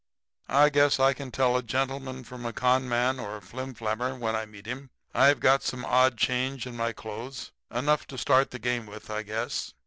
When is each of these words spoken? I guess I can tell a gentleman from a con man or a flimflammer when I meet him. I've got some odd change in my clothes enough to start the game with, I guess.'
I 0.49 0.69
guess 0.69 0.99
I 0.99 1.13
can 1.13 1.29
tell 1.29 1.55
a 1.55 1.61
gentleman 1.61 2.23
from 2.23 2.43
a 2.43 2.51
con 2.53 2.89
man 2.89 3.19
or 3.19 3.37
a 3.37 3.39
flimflammer 3.39 4.17
when 4.17 4.35
I 4.35 4.47
meet 4.47 4.65
him. 4.65 4.89
I've 5.13 5.39
got 5.39 5.61
some 5.61 5.85
odd 5.85 6.17
change 6.17 6.65
in 6.65 6.75
my 6.75 6.91
clothes 6.91 7.51
enough 7.69 8.07
to 8.07 8.17
start 8.17 8.49
the 8.49 8.57
game 8.57 8.87
with, 8.87 9.11
I 9.11 9.21
guess.' 9.21 9.75